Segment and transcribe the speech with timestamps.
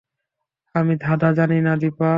[0.75, 2.09] আমি ধাঁধা জানি না দিপা।